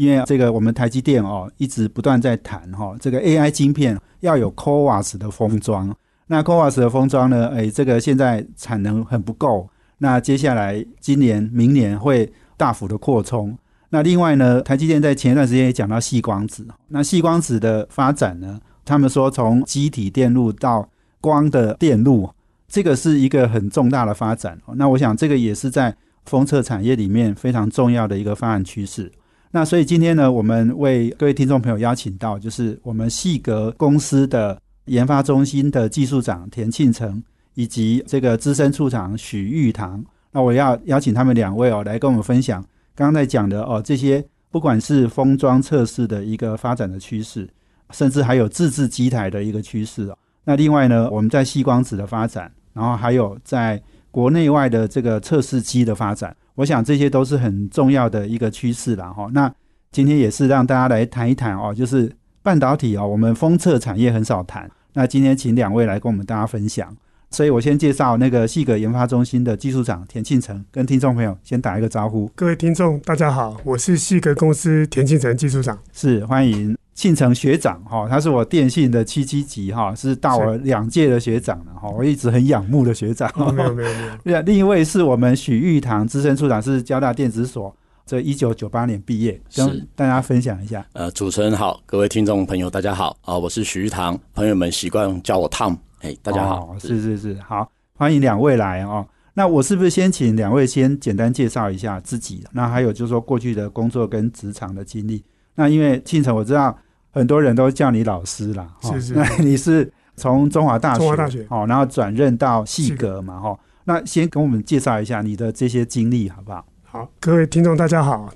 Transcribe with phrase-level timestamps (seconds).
[0.00, 5.94] 因为这个我们台积电哦一直不断在谈哈，这个 AI 晶片要有 CoWAS 的封装。
[6.26, 9.68] 那 CoWAS 的封装呢，哎，这个现在产能很不够。
[9.98, 13.54] 那接下来今年、明年会大幅的扩充。
[13.90, 20.88] 那另外呢，台积电在前一段时间也讲到细光子，那细光子的发展呢，他们说从机体电路到
[21.20, 22.30] 光的电路，
[22.66, 24.58] 这个是一个很重大的发展。
[24.76, 25.94] 那我想这个也是在。
[26.26, 29.10] 封测产业里面非常重要的一个发展趋势。
[29.52, 37.20] 那所以今天呢，我们为各位听众朋友邀请到，就是我们细格公司的研发中心的技术长田庆成，
[37.54, 40.04] 以及这个资深处长许玉堂。
[40.30, 42.62] 那我要邀请他们两位哦，来跟我们分享
[42.94, 47.48] 刚刚在讲的哦，这些不管是封装测试的一个发展的趋势，
[47.90, 50.18] 甚至还有自制机台的一个趋势哦。
[50.44, 59.28] 那另外呢，我们在细光子的发展，然后还有在国内外的这个测试机的发展，我想这些都是很重要的一个趋势了哈。
[59.32, 59.52] 那
[59.92, 62.10] 今天也是让大家来谈一谈哦，就是
[62.42, 64.70] 半导体哦，我们封测产业很少谈。
[64.94, 66.96] 那今天请两位来跟我们大家分享，
[67.30, 72.28] 所以我先介绍那个细格研发中心的技术长田庆成，跟听众朋友先打一个招呼。
[72.34, 76.79] 各位听众大家好，我是细格公司田庆成技术长，是欢迎。
[77.00, 83.32] 庆成学长哈，他是我电信的七七级哈，是大我两届的学长了哈，我一直很仰慕的学长。
[83.54, 83.90] 没有没有
[84.22, 84.40] 没有。
[84.44, 90.84] 另一位是我们许玉堂资深处长，是交大电子所，这一九九八年毕业，跟大家分享一下。
[90.92, 99.06] 呃，主持人好，各位听众朋友大家好啊，我是许玉堂，朋友们习惯叫我 Tom，哎，大家好，是是是，好，欢迎两位来哦。
[99.32, 102.44] 那我是不是先请两位先简单介绍一下自己？
[102.52, 105.24] 那还有就是说过去的工作跟职场的经历。
[105.54, 106.76] 那因为庆成我知道。
[107.12, 109.14] 很多人都叫你老师啦，是是。
[109.14, 113.58] 那你是从中华大学，中华大学哦，然后转任到细格嘛，哈。
[113.84, 116.64] 那先跟我们介绍一下你的这些经历，好不好？
[116.84, 118.32] 好，各位听众大家好，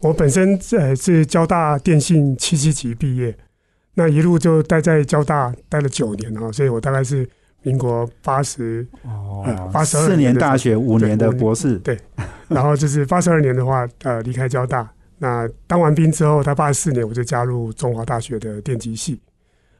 [0.00, 3.36] 我本身呃是交大电信七七级毕业，
[3.94, 7.28] 那一路就待在交大待了九年啊，所以我大概是
[7.62, 11.98] 民国八十哦八十二年大学五年的博士，对。
[12.48, 14.90] 然后就是八十二年的话，呃，离开交大。
[15.18, 19.20] 那当完兵之后，他八十四年我就加入中华大学的电机系。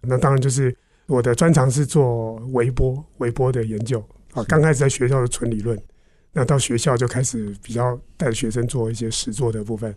[0.00, 0.76] 那当然就是
[1.06, 4.42] 我的专长是做微波、微波的研究啊。
[4.44, 5.80] 刚开始在学校的纯理论，
[6.32, 9.94] 那到学校就开始比较带着学生做一些实作的部分。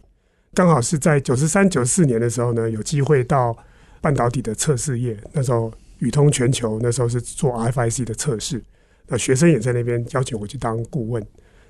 [0.54, 3.56] 刚好是在九十三、九四年的时候呢，有机会到
[4.00, 5.18] 半导体的测试业。
[5.34, 8.64] 那时候宇通全球那时候是做 RFIC 的测试，
[9.08, 11.26] 那学生也在那边邀请我去当顾问。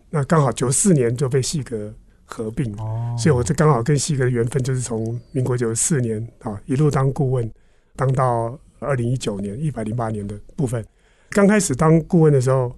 [0.10, 1.94] 那刚好九四年就被细格。
[2.34, 7.52] 合并，哦所以我这刚好跟西格的缘分就是从民国九十四年啊一路当顾问，
[7.96, 10.84] 当到二零一九年一百零八年的部分。
[11.30, 12.74] 刚开始当顾问的时候，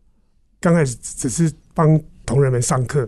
[0.59, 3.07] 刚开始只是帮同仁们上课，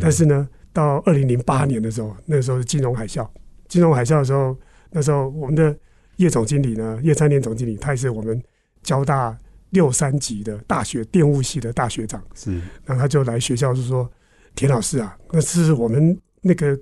[0.00, 3.26] 但是呢，到二零零八年的时候，那时候是金融海啸。
[3.68, 4.56] 金融海啸的时候，
[4.90, 5.76] 那时候我们的
[6.16, 8.42] 叶总经理呢，叶餐店总经理，他也是我们
[8.82, 9.36] 交大
[9.70, 12.52] 六三级的大学电务系的大学长，是，
[12.84, 14.10] 然后他就来学校就说。
[14.54, 16.78] 田老师啊，那是我们那个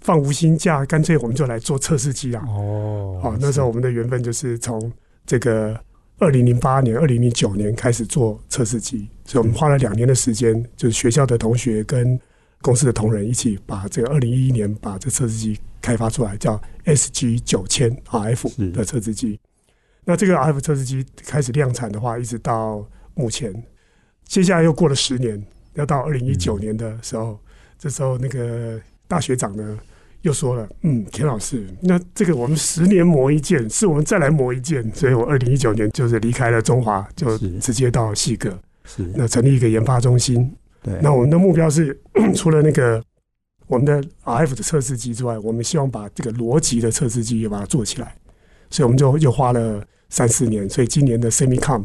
[0.00, 2.44] 放无薪假，干脆我们就来做测试机啊。
[2.46, 4.92] 哦，好，那时候我们的缘分就是从
[5.24, 5.78] 这个
[6.18, 12.18] 二零零八年、二零零九年开始做测试机，所以我们花了两年的时间，就是学校的同学跟
[12.60, 19.40] 公司的同仁一起把这个二零一一年把这测试机开发出来，叫 SG 九千 RF 的测试机。
[20.04, 23.52] 那这个 RF 测试机开始量产的话，一直到目前，
[24.24, 25.42] 接下来又过了十年。
[25.78, 27.38] 要到二零一九年的时候，
[27.78, 29.78] 这时候那个大学长呢
[30.22, 40.52] 又说了：“嗯，田老师，那这个我们十年磨一剑，是我们再来磨一剑。”所以我二零一九年就是离开了中华，就直接到细格，是那成立一个研发中心。
[40.82, 41.96] 对，那我们的目标是
[42.34, 43.00] 除了那个
[43.68, 48.16] 我们的 RF 的测试机之外，我们希望把这个逻辑的测试机也把它做起来。
[48.68, 51.84] 所以我们就又花了三四年，所以今年的 Semicom。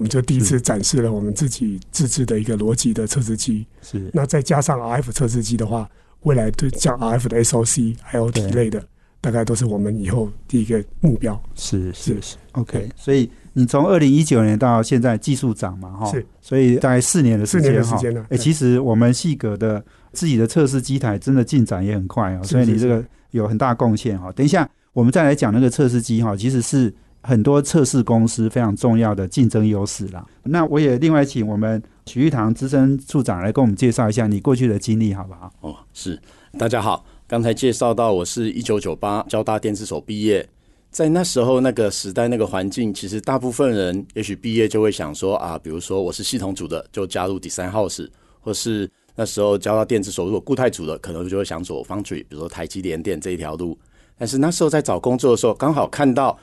[0.00, 5.86] 我们就第一次展示了我们自己自制的一个逻辑的测试机，是那再加上 RF 测试机的话，
[6.22, 8.82] 未来对像 RF 的 SOC 还有 T 类的，
[9.20, 11.38] 大概都是我们以后第一个目标。
[11.54, 12.88] 是是是，OK。
[12.96, 18.00] 所以你从二零一九年到现在技术长嘛，哈，是，所以大概四年的时间哈。
[18.30, 24.32] 哎，其实我们细格的自己的测试机台真的进展也很快啊，所以你这个有很大贡献哈。
[24.32, 26.90] 等一下我们再来讲那个测试机哈，其实是
[27.22, 30.26] 很多测试公司非常重要的竞争优势啦。
[30.42, 35.52] 那我也另外请我们许玉堂资深处长来跟我们介绍一下你过去的经历好不好？
[35.60, 36.20] 哦，是，
[36.58, 40.48] 大家好，刚才介绍到我是一九九八交大电子所毕业。
[40.90, 48.08] 在那时候那个时代那个环境，其实大部分人也许毕业就会想说啊，比如说我是系统组的，就加入 Design House，
[48.40, 53.78] 或是那时候交到电子所，如果固态组的，可能就会想走方组比如说台积联电这一条路。
[54.18, 56.36] 但是那时候在找工作的时候，刚好看到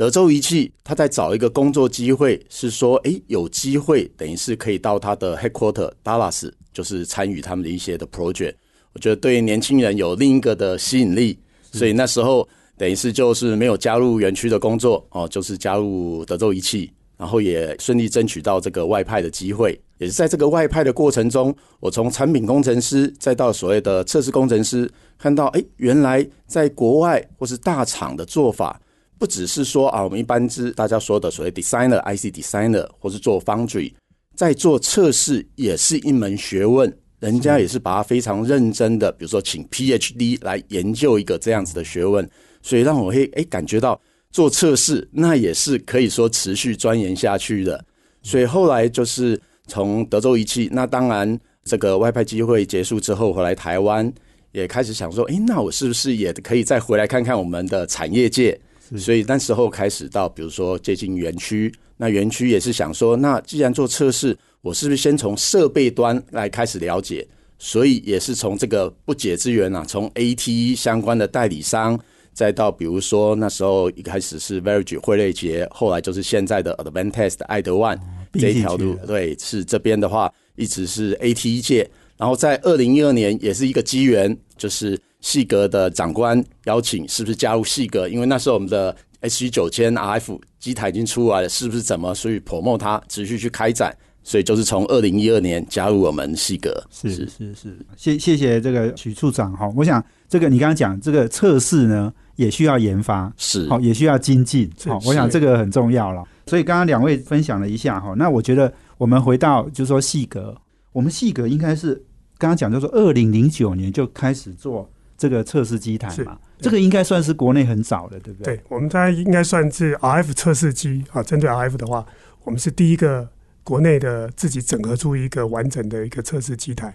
[0.00, 8.54] 德州仪器他在找一个工作机会，是说诶有机会，等于是可以到他的 Headquarter Dallas，就是参与他们的一些的 project。
[8.94, 11.38] 我觉得对年轻人有另一个的吸引力，
[11.70, 12.48] 所以那时候。
[12.78, 19.78] 等于是就是没有加入园区的工作哦，就是加入德州仪器，然后也顺利争取到这个外派的机会。
[19.98, 28.80] 也是在这个外派的过程中，我从产品工程师再到所谓的测试工程师，看到哎，原来在国外或是大厂的做法，
[29.20, 33.92] 不只是说啊，我们一般知大家说的所谓 designer、IC designer 或是做 foundry，
[34.34, 42.26] 在做测试也是一门学问，人家也是把它非常认真的，比如说请 PhD 来研究一个这样子的学问。
[42.62, 44.00] 所以让我会诶感觉到
[44.30, 47.84] 做测试那也是可以说持续钻研下去的。
[48.22, 54.10] 所以后来就是从德州仪器，那当然这个外派机会结束之后回来台湾，
[54.52, 58.58] 也开始想说，诶，那我是不是也可以再回来看看我们的产业界？
[58.96, 67.26] 所以那时候开始到比如说接近园区，那园区也是想说，那既然做测试，我是不是先从设备端来开始了解？
[67.58, 71.98] 所以也是从这个不解之缘啊， 从 AT 相关的代理商。
[72.32, 78.00] 再到比如说那时候一开始是 Verge 惠类杰，后来就是现在的 Advantest 爱德万
[78.32, 88.08] 这一条路，对，是这边的话一直是 AT 界，然后在二零一二年也是一个机缘，就是细格的长官邀请，是不是加入细格？
[88.08, 92.14] 因为那时候我们的 SG 九千 RF 机台已经出来了，是不是怎么？
[92.14, 93.96] 所以 promo 它持续去开展。
[94.22, 99.72] 所以就是从二零一二年加入我们西格，是是是，谢谢谢这个许处长哈。
[99.74, 106.22] 我想这个你刚刚讲这个测试呢，也需要研发，是好也需要精进，好，我想这个很重要了。
[106.46, 110.54] 所以刚刚两位分享了一下哈，那我觉得我们回到就是说细格，
[110.92, 111.94] 我们细格应该是
[112.36, 114.88] 刚刚讲就是说二零零九年就开始做
[115.20, 118.56] 这个测试机台嘛，这个应该算是国内很早的，对不对？
[118.56, 122.06] 对，我们在应该算是 RF 测试机啊，针对 RF 的话，
[122.44, 123.28] 我们是第一个。
[123.62, 126.92] 国内的自己整合出一个完整的一个测试机台，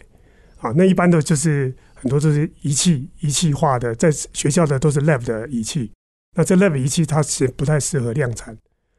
[0.58, 5.92] 啊，那一般的就是很多都是仪器仪器化的，在学校的都是 lab 的仪器，
[6.36, 8.58] 那这 lab 仪器它是不太适合量产，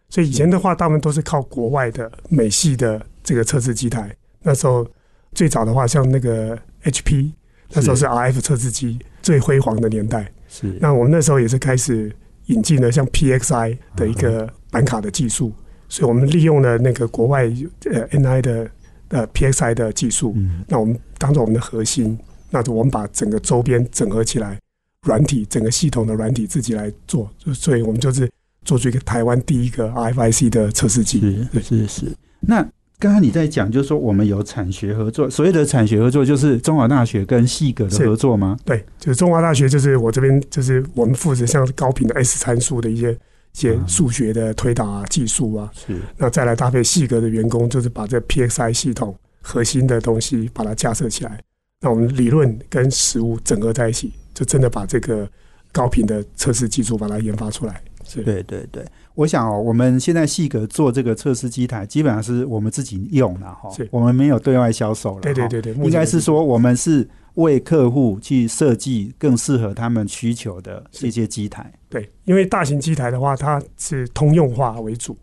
[0.09, 4.17] 所以以前的话，大部分都是靠国外的美系的这个测试机台。
[4.43, 4.87] 那时候
[5.35, 7.33] 最早的话，像那个 HP，
[7.73, 10.33] 那时候是 RF 测试机最辉煌的年代。
[10.47, 12.15] 是，那我们那时候也是开始
[12.47, 15.53] 引进了像 PXI 的一个板卡的技术。
[15.89, 17.43] 所以我们利用了那个国外
[17.91, 18.71] 呃 NI 的
[19.09, 20.37] 呃 PXI 的技术，
[20.69, 22.17] 那我们当做我们的核心，
[22.51, 24.61] 那我们把整个周边整合起来，
[25.03, 28.31] 软体整个系统的软体自己来做，所以我们就是
[28.65, 31.21] 做出一个台湾第一个 RFIC 的测试机。
[31.53, 32.13] 是是是。
[32.41, 32.65] 那
[32.99, 38.57] 刚刚你在讲，就是说我们有产学合作，所谓的产学合作就是中华大学跟细格的合作吗？
[38.65, 43.19] 对，就是中华大学，就是我这边就是我们负责像高频的 S 参数的一些一。
[43.59, 51.41] 些数学的推导啊，技术啊，是那再来搭配细格的员工，就是把这 PXI 系统核心的东西把它架设起来。
[51.81, 55.27] 那我们理论跟实物整合在一起，就真的把这个
[55.73, 57.83] 高频的测试技术把它研发出来。
[58.05, 58.85] 是，对对对。
[59.17, 65.21] 我想哦，我们现在细格做这个测试机台，基本上是我们自己用的哈，我们没有对外销售了。
[65.23, 67.09] 对对对对，应该是说我们是。
[67.37, 71.71] 为客户去设计更适合他们需求的这些机台。
[71.87, 75.15] 对，因为大型机台的话，它是通用化为主，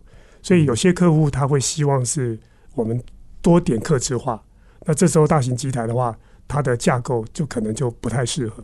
[0.43, 2.37] 所以有些客户他会希望是
[2.75, 3.01] 我们
[3.41, 4.39] 多点客制化。
[4.85, 6.15] 那这时候大型机台的话，
[6.47, 8.63] 它的架构就可能就不太适合。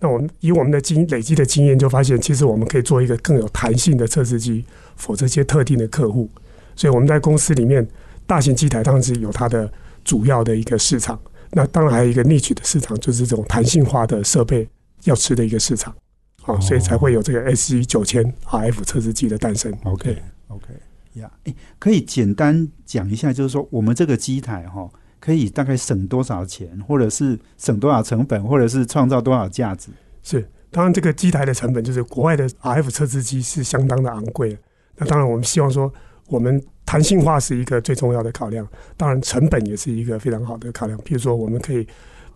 [0.00, 4.64] 那我们以我们的经累积的经验，就发现其实我们可以做一个更有弹性的测试机，
[4.96, 6.28] 否这些特定的客户。
[6.74, 7.86] 所以我们在公司里面，
[8.26, 9.70] 大型机台当时有它的
[10.02, 11.20] 主要的一个市场。
[11.52, 14.66] 那当然还有一个 niche 的市场，就是这种弹性化的设备
[15.04, 15.92] 要吃的一个市场，
[16.40, 19.76] 好，所以才会有这个 S E 九千 R F 测试机的诞生。
[19.82, 20.16] OK
[20.46, 20.66] OK，
[21.14, 24.88] 呀，哎，可以简单讲一下，就是说我们这个机台哈，
[25.20, 29.90] 可以大概省多少钱，或者是省多少成本，或者是创造多少价值？
[30.22, 34.58] 是，当然这个机台的成本就是国外的 R F 测试机是相当的昂贵的。
[34.96, 35.92] 那当然我们希望说
[36.26, 36.60] 我们。
[36.86, 40.98] 弹性化是一个最重要的考量，当然成本也是一个非常好的考量。
[41.02, 41.86] 譬如说，我们可以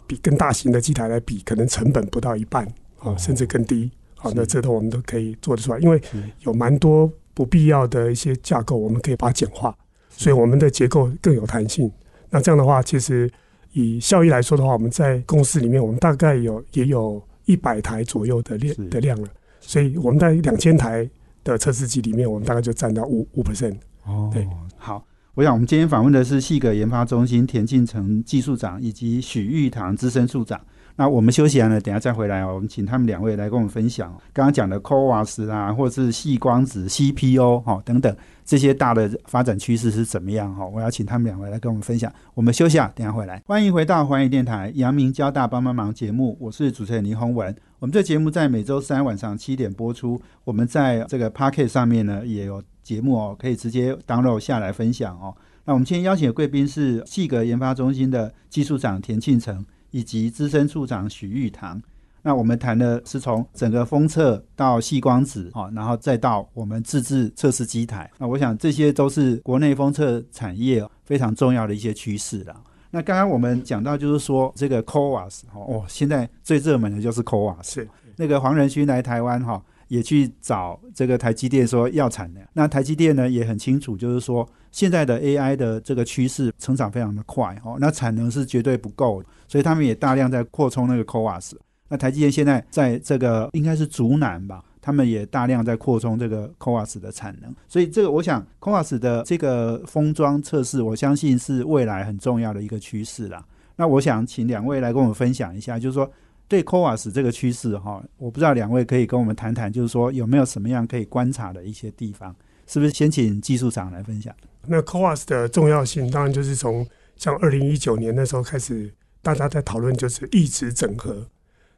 [0.06, 2.64] 比跟大型的机台来比，可能成本不到一半，
[3.00, 3.90] 啊，甚至更低。
[4.14, 6.00] 好，是那这都我们都可以做得出来，因为
[6.42, 9.76] 有蛮多不必要的一些架构，我们可以把它简化，
[10.08, 11.90] 所以我们的结构更有弹性。
[12.34, 13.30] 那这样的话，其实
[13.74, 19.28] 以效益来说的话，我们在公司里面，我们大概有也有一百台左右的量的量了，
[19.60, 21.08] 所以我们在两千台
[21.44, 23.76] 的测试机里面，我们大概就占到五五 percent。
[24.04, 24.44] 哦，对，
[24.76, 25.06] 好。
[25.34, 30.60] 我想我们今天访问的是细格研发中心田进成技术长以及许玉堂资深处长。
[30.96, 32.54] 那我们休息完了，等下再回来哦。
[32.54, 42.12] 我们请他们两位来跟我们分享刚刚讲的 CoWAS 啊，或者是细光子 CPO 哈、等等这些大的发展趋势是怎么样哈、我要请他们两位来跟我们分享。
[42.34, 43.42] 我们休息啊，等下回来。
[43.44, 47.52] 欢迎回到环宇电台阳明交大帮帮忙节目，我是主持人林宏文。
[47.80, 50.20] 我们这节目在每周三晚上七点播出。
[50.44, 55.34] 我们在这个 Pocket 上面呢也有节目哦，可以直接 download 下来分享哦。
[55.64, 61.80] 那我们今天邀请的贵宾是细格研发中心的技术长田庆成，以及资深处长许玉堂。
[62.20, 68.10] 那我们谈的是从整个封测到细光子，啊，然后再到我们自制测试机台。
[68.18, 72.60] 那我想这些都是国内封测产业非常重要的一些趋势了。
[72.90, 77.62] 那刚刚我们讲到，就是说这个 CoWAS 哦，现在最热门的就是 CoWAS。
[77.62, 79.62] 是那个黄仁勋来台湾哈，
[79.94, 82.42] 也去找这个台积电说要产能。
[82.52, 91.52] 那台积电呢也很清楚，就是说现在的 AI 的这个趋势成长非常的快哦，那产能是绝对不够，所以他们也大量在扩充那个 CoWAS。
[91.88, 103.44] 那台积电现在在这个应该是竹南吧，他们也大量在扩充这个 CoWAS 的产能，所以这个我想 CoWAS 的这个封装测试，我相信是未来很重要的一个趋势啦。
[103.76, 106.10] 那我想请两位来跟我们分享一下，就是说
[106.46, 112.34] 对 c o a s 这个趋势哈，我不知道两位可以跟我们谈谈，就是说有没有什么样可以观察的一些地方？
[112.66, 114.34] 是不是先请技术长来分享？
[114.66, 116.86] 那 c o a s 的重要性，当然就是从
[117.16, 121.26] 像二零一九年那时候开始，大家在讨论就是异质整合。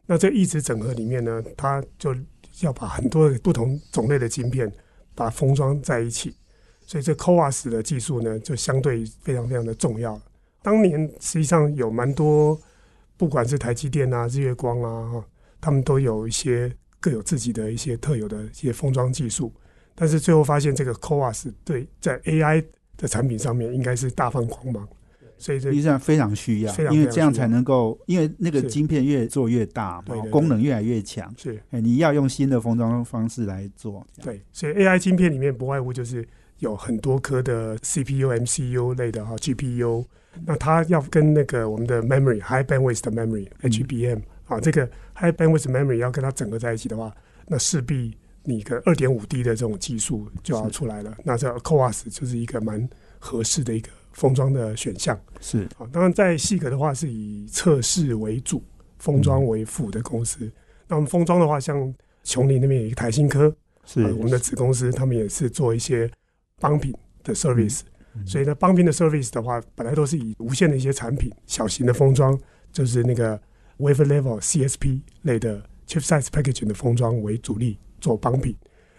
[0.06, 2.14] 那这异质整合里面呢，它就
[2.60, 4.72] 要把很多不同种类的晶片
[5.14, 6.34] 把它封装在一起，
[6.86, 10.20] 所以这 c o a s 的技术呢，就相对非常非常的重要。
[10.62, 12.56] 当年实际上有蛮多，
[13.16, 15.24] 不管是台积电啊、日月光啊，哈
[15.60, 19.52] 他们都有一些各有自己的一些特有的一些封装技术。
[19.94, 22.62] 但是最后发现，这个 CoWAS 对在 AI
[22.98, 24.86] 的产品上面应该是大放光芒，
[25.38, 31.58] 所以这实际上非常需要，因为这样才能够，因为那个晶片越做越大嘛功能越来越强，是。
[31.70, 36.26] 哎，你要用新的封装方式来做，对，所以 AI 晶片里面不外乎就是
[36.58, 40.04] 有很多颗的 CPU、MCU 类的哈 GPU，
[40.44, 47.14] 那它要跟那个我们的 memory high bandwidth 的 memory 嗯 HBM 啊，这个 high bandwidth memory 要跟它整合在一起的话，
[47.46, 51.16] 那势必你个二点五 D 的这种技术就要出来了。
[51.24, 52.88] 那这 CoWAS 就是一个蛮
[53.18, 55.88] 合适的一个封装的选项是啊。
[55.92, 58.62] 当然，在细格的话是以测试为主，
[58.98, 60.50] 封装为辅的公司。
[60.86, 63.52] 那我们封装的话，像琼林那边有一个台新科，
[63.84, 66.08] 是呃，我们的子公司他们也是做一些
[66.60, 67.86] 帮品的 service，、嗯
[68.24, 72.38] 所以呢，邦品的 service 的话，本来都是以无线的一些产品、小型的封装，
[72.72, 73.40] 就是那个
[73.78, 78.56] wafer level CSP 类的 chip size packaging 的封装为主力做邦品，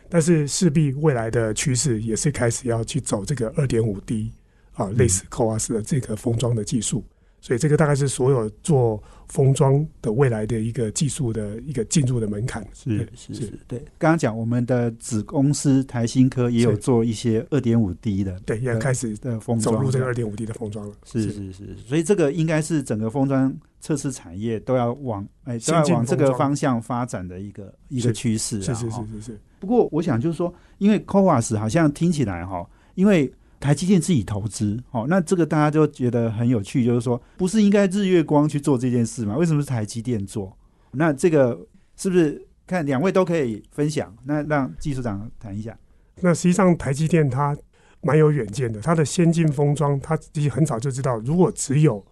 [0.09, 4.31] 但是势必未来的趋势也是开始要去走这个二点五 D
[4.73, 7.03] 啊，类似 CoWAS 的这个封装的技术。
[7.39, 12.65] 所以这个大概是所有做封装的未来的一个技术的一个进入的门槛。
[12.73, 13.79] 是是是是，对。
[13.97, 20.95] 刚刚讲我们的子公司台新科也有做一些二点五 D 的对，也开始的封装，走入这个二点五 D 的封装了。
[21.05, 28.61] 是是是，所以这个应该是整个封装测试产业都要往哎都要往这个方向发展的一个一个趋势啊。
[28.61, 39.35] 是是是哈是是，不过我想就是说，因为 CoWAS 好像听起来哈，因为台积电自己投资，哦，那这个大家就觉得很有趣，就是说，不是应该日月光去做这件事吗？
[39.35, 40.55] 为什么是台积电做？
[40.91, 44.15] 那这个是不是看两位都可以分享？
[44.25, 45.77] 那让技术长谈一下。
[46.21, 47.57] 那实际上台积电它
[48.01, 52.05] 蛮有远见的，它的先进封装，它其实很早就知道，如果只有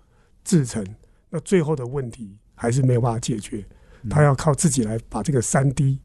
[0.43, 0.85] 制程，
[1.29, 3.65] 那最后的问题还是没有办法解决，
[4.03, 5.99] 嗯它要靠自己来把这个三 D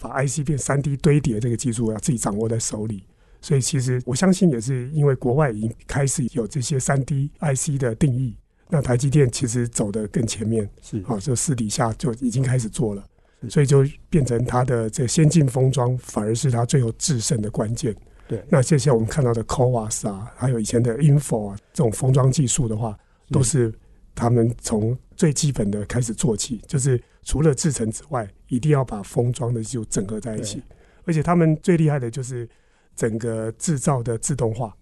[0.00, 3.04] 把 IC 变三 D 堆叠这个技术要自己掌握在手里。
[3.44, 8.34] 所以其实我相信也是因为国外已经开始有这些三 D IC 的定义，
[8.70, 10.66] 那台积电其实走得更前面。
[10.80, 11.04] 是。
[11.06, 13.04] 啊，就私底下就已经开始做了，
[13.50, 17.94] 所以就变成它的这先进封装反而是它最后制胜的关键。
[18.26, 18.42] 对。
[18.48, 22.96] 那这些我们看到的 CoWAS 啊，还有以前的 Info 啊，这种封装技术的话，
[23.30, 23.70] 都是
[24.14, 30.62] 他们从最基本的开始做起，就是除了制程之外，一定要把封装的技术整合在一起。
[31.04, 32.48] 而且他们最厉害的就是
[32.94, 34.74] 整个制造的自动化。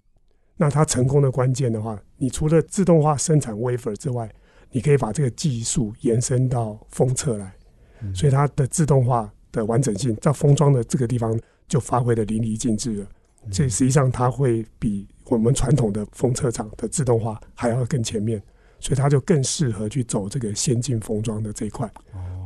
[0.55, 4.29] 那它成功的关键的话，你除了自动化生产 wafer 之外，
[4.71, 7.53] 你可以把这个技术延伸到封测来。
[8.13, 13.07] 所以它的自动化的完整性在封装的这个地方就发挥的淋漓尽致了。
[13.51, 18.41] 这实际上它会比我们传统的封测厂的自动化还要更前面，
[18.79, 21.89] 所以它就更适合去走这个先进封装的这一块。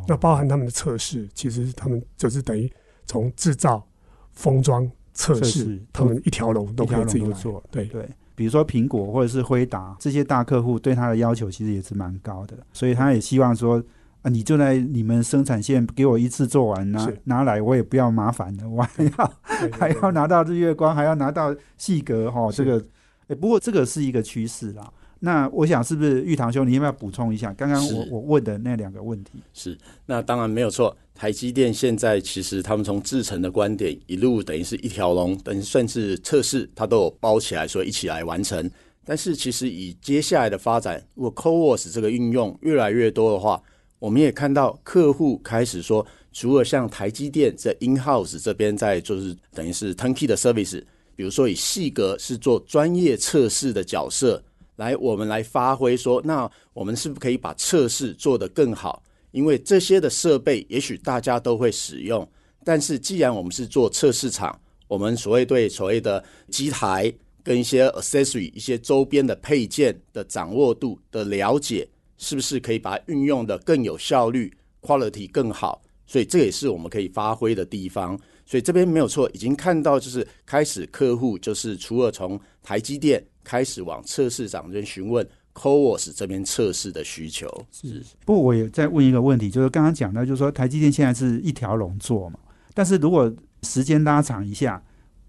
[0.08, 2.72] 那包含他们的测试，其实他们就是等于
[3.06, 3.86] 从制造、
[4.34, 13.84] 封装、测测试试，他们一条龙都可以自己做对，对，比如说苹果或者是辉达这些大客户对他的要求其实也是蛮高的，所以他也希望说
[14.22, 17.18] 啊，你就在你们生产线给我一次做完拿是。
[17.24, 19.34] 拿来，我也不要麻烦了， 我还要
[19.72, 22.86] 还要拿到日月光，还要拿到细格哈、这个，
[23.28, 24.88] 诶不过这个是一个趋势啦。
[25.20, 29.32] 那我想是不是玉堂兄，你要不要补充一下刚刚我我问的那两个问题？
[29.54, 30.96] 是，那当然没有错。
[31.16, 38.70] 台积电现在其实他们从制程的观点一路等于是一条龙，等于算是测试，它都有包起来，说一起来完成。
[39.04, 43.60] 但是其实以接下来的发展，如果 CoWoS 这个运用越来越多的话，
[43.98, 50.84] 我们也看到客户开始说，除了像台积电在 in house 这边在就是等于是 turnkey 的 service，
[51.16, 54.44] 比如说以细格是做专业测试的角色，
[54.78, 59.04] 来我们来发挥说，那我们是不是可以把测试做得更好？
[59.32, 62.28] 因为这些的设备也许大家都会使用，
[62.64, 64.58] 但是既然我们是做测试场，
[64.88, 75.82] 我们所谓对所谓的机台跟一些 accessory 一些周边的配件的掌握度的了解，是不是可以把它运用的更有效率，quality 更好？
[76.06, 78.18] 所以这也是我们可以发挥的地方。
[78.46, 87.48] 所以这边没有错，已经看到就是开始客户就是除了从台积电开始往测试长这边询问 CoWoS 这边测试的需求。
[87.72, 92.38] 是不过我也再问一个问题，就是刚刚讲的，就是说台积电现在是一条龙做嘛，
[92.74, 94.84] 但是如果时间拉长一下，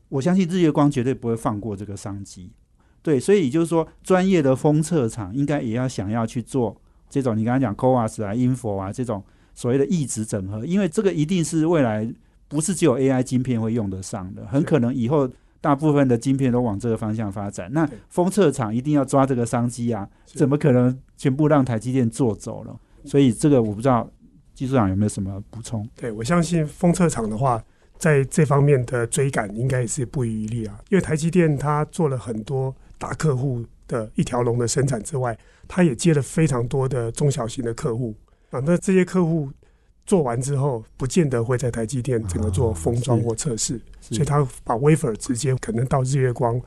[0.08, 2.50] 我相信日月光绝对不会放过这个商机。
[3.00, 6.76] 对，所以就是说，专业的封测厂应该也要想要去做
[7.08, 9.22] 这种你刚才讲 CoWoS 啊、Info 啊这种
[9.54, 12.12] 所谓的异质整合，因为这个一定是未来
[12.48, 17.68] 不是只有 AI 晶片会用得上的，很可能以后大部分的晶片都往这个方向发展。
[17.72, 22.78] 那封测厂一定要抓这个商机啊，怎么可能全部让台积电做走了？
[23.04, 24.08] 所以这个我不知道
[24.54, 25.88] 技术长有没有什么补充？
[25.96, 27.62] 对，我相信封测厂的话，
[27.96, 30.78] 在这方面的追赶应该也是不遗余力啊。
[30.90, 38.14] 因为台积电它做了很多大客户的一条龙的生产之外，它也接了非常多的中小型的客户
[38.50, 38.60] 啊。
[38.64, 39.50] 那这些客户
[40.08, 44.14] 做完之后，不见得会在台积电整个做封装或测试，是。
[44.14, 46.58] 所以他把 wafer 直接可能到日月光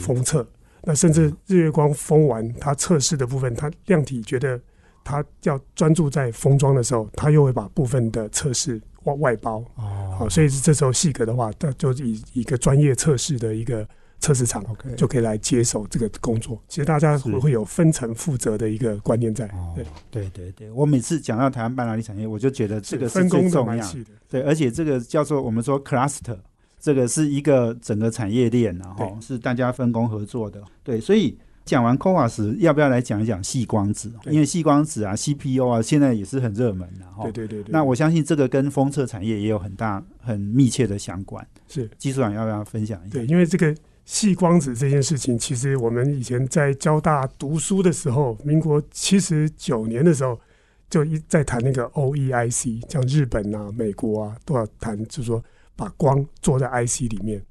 [0.00, 0.44] 封测，
[0.82, 4.58] 那甚至日月光封完，它测试的部分，它量体觉得
[5.04, 9.62] 它要专注在封装的时候，它又会把部分的测试外外包。
[9.74, 10.16] 哦。
[10.18, 13.86] 好，所以这时候细格的话，它就以一个专业测试的一个
[14.20, 16.60] 测试厂 OK 就可以来接手这个工作。
[16.68, 24.04] 其实大家是会会有分层负责的一个观念在，哦对，对对对，我每次讲到台湾半导体产业，我就觉得这个是最分工的重要的。
[24.28, 26.38] 对，而且这个叫做我们说 cluster，
[26.80, 30.62] 这个是一个整个产业链然后是大家分工合作的。
[30.82, 34.12] 对，所以讲完 CoWoS，要不要来讲一讲细光子？
[34.26, 37.24] 因为细光子啊、CPU 啊，现在也是很热门的哈。
[37.24, 37.72] 对对对对。
[37.72, 41.44] 那我相信这个跟封测产业也有很大、很密切的相关。
[41.68, 43.14] 是技术长要不要分享一下？
[43.14, 43.74] 对，因为这个
[44.06, 50.40] 细光子这件事情，其实我们以前在交大读书的时候，民国七十九年的时候，
[50.88, 55.42] 就一在谈那个 OEIC，像日本啊、美国啊都要谈，就是说
[55.74, 57.44] 把光做在 IC 里面。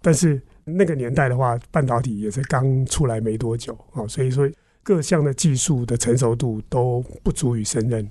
[0.00, 4.48] 但是那个年代的话，半导体也是刚出来没多久啊，所以说
[4.84, 8.08] 各项的技术的成熟度都不足以胜任。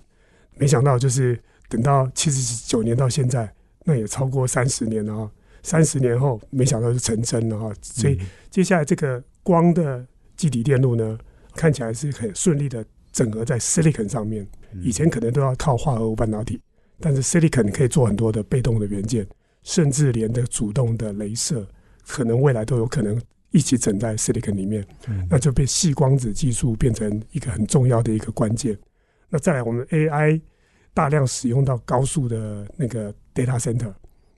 [0.58, 3.49] 没想到就是等到七十九年到现在，
[3.86, 5.31] 那也超过三十年了啊。
[5.65, 7.73] 三十年后，没想到是成真了哈。
[7.82, 8.19] 所以
[8.51, 10.06] 接下来这个光的
[10.38, 11.17] 基底电路呢，
[11.56, 14.47] 看起来是很顺利的整合在 silicon 上面。
[14.73, 16.62] 嗯以前可能都要靠化合物半导体，
[16.99, 19.25] 但是 silicon 可以做很多的被动的元件，
[19.63, 21.65] 甚至连的主动的镭射，
[22.06, 23.19] 可能未来都有可能
[23.51, 24.86] 一起整在 silicon 里面。
[25.08, 28.78] 嗯那就被细光子技术变成一个很重要的一个关键。
[29.30, 30.39] 那再来，我们 AI
[30.93, 33.91] 大量使用到高速的那个 data center，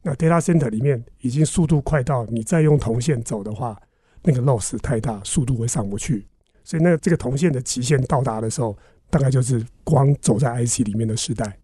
[0.07, 3.77] 那 data center 里面已经速度快到你再用铜线走的话，
[4.23, 6.25] 那个 loss 太大，速度会上不去。
[6.63, 8.77] 所以那这个铜线的极限到达的时候，
[9.09, 11.57] 大概就是光走在 IC 里面的时代。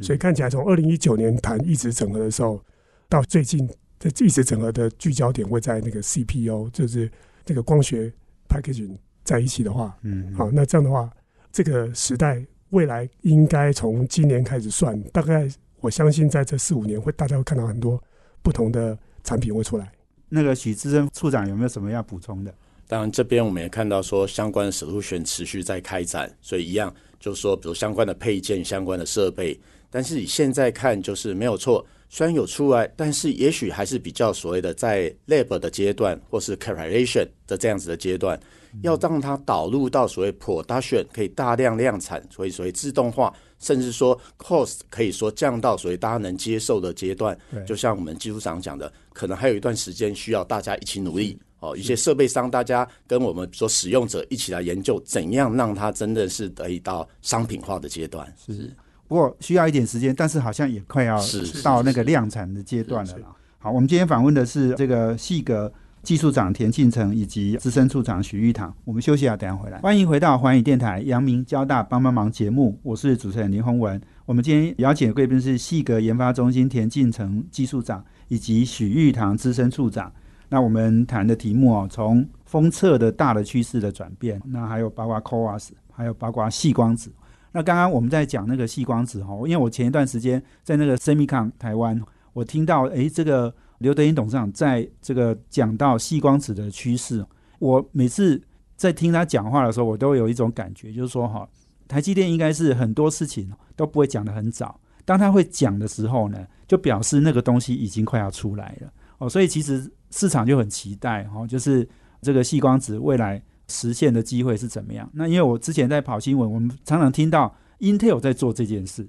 [0.00, 2.64] 所以看起来从二零一九年谈一直整合的时候，
[3.06, 7.10] 到最近这一直整合的聚焦点会在那个 CPU，就是
[7.44, 8.10] 这个光学
[8.48, 11.10] packaging 在一起的话，嗯，好，那这样的话，
[11.52, 15.46] 这个时代未来应该从今年开始算，大概
[15.80, 18.02] 我相信在这四五年会大家会看到很多
[18.42, 19.90] 不同的产品会出来。
[20.28, 22.54] 那个许志生处长有没有什么要补充的？
[22.86, 29.58] 当然，这边我们也看到说相关的 solution 持续在开展，所以一样就是说，比如相关的配件、相关的设备，
[29.90, 38.38] 但是以现在看，就是没有错，虽然有出来，但是也许还是比较所谓的在 lab 的阶段，或是 calibration 的这样子的阶段，
[38.82, 47.38] 要让它导入到所谓 production 可以大量量产，所以所谓自动化，甚至说 cost 可以说降到所谓大家能接受的阶段。
[47.64, 51.38] 就像我们技术长讲的，可能还有一段时间需要大家一起努力。
[51.60, 58.26] 哦，一些设备商，大家跟我们说使用者一起来研究，怎样让它真的是得以到商品化的阶段。
[58.46, 58.74] 是，
[59.06, 61.22] 不过需要一点时间，但是好像也快要
[61.62, 63.36] 到那个量产的阶段了啦。
[63.58, 65.70] 好，我们今天访问的是这个细格
[66.02, 68.74] 技术长田庆成以及资深处长许玉堂。
[68.84, 69.78] 我们休息下，等下回来。
[69.80, 74.00] 欢迎回到环宇电台阳明交大帮帮忙节目，我是主持人林宏文。
[74.24, 80.10] 我们今天邀请的贵宾是细格研发中心田庆成技术长以及许玉堂资深处长。
[80.48, 87.12] 那我们谈的题目哦，从封测的大的趋势的转变，那还有包括 CoWAS，还有包括细光子。
[87.52, 92.00] 那刚刚我们在讲那个细光子哈，因为我前一段时间在那个 Semicon 台湾，
[92.32, 97.22] 我听到诶，这个刘德英董事长在这个讲到细光子的趋势，
[97.58, 98.40] 我每次
[98.76, 101.46] 在听他讲话的时候，我都有一种感觉，就是说哈，
[101.88, 109.90] 台积电应该是很多事情都不会讲得很早，当他会讲的时候呢，就表示那个东西已经快要出来了哦，所以其实。
[110.12, 111.88] 市场就很期待哈，就是
[112.20, 115.08] 这个细光子未来实现的机会是怎么样？
[115.12, 119.08] 那因为我之前在跑新闻，我们常常听到 Intel 在做这件事，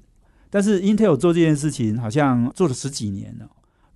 [0.52, 3.50] 但是 Intel 做这件事情好像做了十几年了，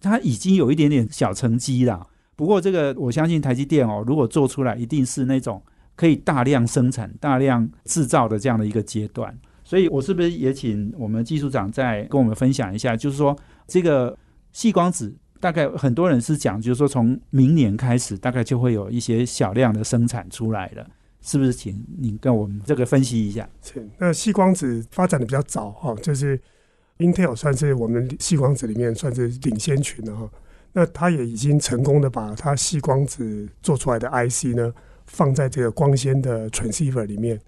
[0.05, 2.05] 它已经有一点点小成绩了。
[2.35, 5.61] 不过这个我相信台积电哦，如果做出来，一定是那种
[5.95, 9.35] 可以大量生产、大量制造的这样的一个阶段。
[9.63, 13.35] 所以我是不是也请我们技术长再跟我们分享一下，就是说
[13.67, 14.17] 这个
[14.53, 15.15] 细光子。
[15.37, 20.87] 大概很多人是讲，就是说从明年开始，大概就会有一些小量的生产出来了，
[21.21, 21.53] 是不是？
[21.53, 23.47] 请你跟我们这个分析一下。
[23.61, 26.39] 是，那细光子发展的比较早哈，就是
[26.97, 30.29] Intel 算是我们细光子里面算是领先群的哈。
[30.73, 34.73] 那它也已经成功的把它细光子做出来的 IC 呢，
[35.05, 37.39] 放在这个光纤的 transceiver 里面。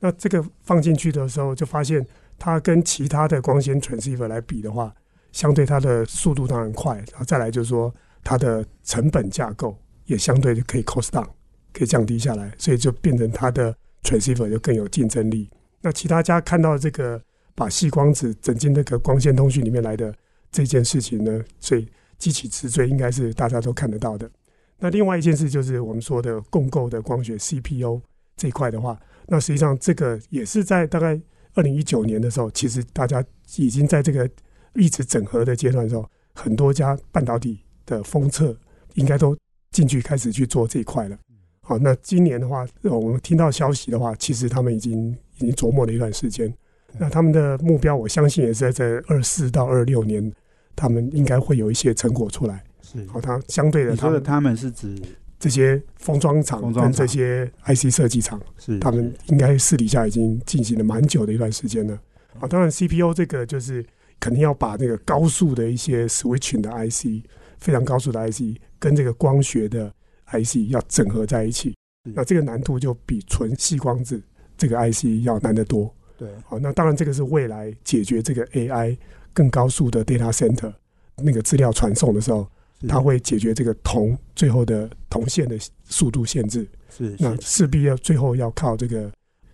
[0.00, 2.06] 那这个放进去的时候，就发现
[2.38, 4.94] 它跟其他的光纤 transceiver 来比的话。
[5.32, 11.26] 相对它的速度当然快，然后再来就是说它的成本架构也相对可以 cost down，
[11.72, 15.50] 可以降低下来，所以就变成它的 transceiver 就更有竞争力。
[15.80, 17.20] 那其他家看到这个
[17.54, 20.14] 把细光子整进那个光纤通讯里面来的
[20.50, 21.88] 这件事情呢，所以
[22.18, 24.30] 激起直追应该是大家都看得到的。
[24.78, 28.00] 那另外一件事就是我们说的共构的光学 CPU
[28.36, 31.20] 这一块的话，那实际上这个也是在大概
[31.54, 33.24] 二零一九年的时候，其实大家
[33.56, 34.28] 已经在这个
[34.74, 38.56] 一直整合的阶段的时候，很多家半导体的封测
[38.94, 39.36] 应该都
[39.70, 41.16] 进去开始去做这一块了。
[41.60, 46.52] 好，那今年的话，我们听到消息的话，其实他们已经已经琢磨了一段时间。
[46.98, 50.32] 那他们的目标，我相信也是在这二四到二六年，
[50.76, 52.62] 他们应该会有一些成果出来。
[52.82, 55.00] 是，好，它相对的，你说的他们是指
[55.38, 61.98] 这些封装厂跟这些 IC 设计厂，是他们应该私底下已经进行了蛮久的一段时间了。
[62.38, 63.84] 好，当然 CPU 这个就是。
[64.20, 67.26] 肯定要把那个高速的一些 switching 的 IC，
[67.58, 69.92] 非常高速的 IC，跟这个光学的
[70.28, 71.74] IC 要整合在一起。
[72.14, 74.22] 那这个难度就比纯细光子
[74.56, 75.94] 这个 IC 要难得多。
[76.16, 78.96] 对，好，那当然这个是未来解决这个 AI
[79.32, 80.72] 更高速的 data center
[81.16, 82.46] 那个资料传送的时候，
[82.88, 86.66] 它会解决这个铜最后的铜线的速度限制。
[86.88, 89.10] 是，那势必要最后要靠这个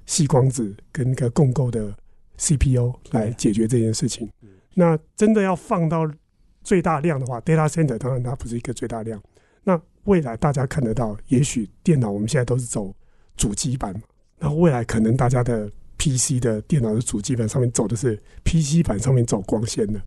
[0.07, 1.94] 细光子跟一个共构的
[2.37, 4.31] CPU 来解决这件事情。
[4.75, 6.11] 那真的要放到
[6.62, 9.20] 最大量的话，data center 当然它不是一个最大量。
[9.64, 12.94] 那未来大家看得到，也许电脑我们现在都是走
[13.37, 13.94] 主机板，
[14.38, 15.70] 那未来可能大家的
[16.01, 20.01] PC 的电脑的主机板上面走的是 PC 板上面走光纤的。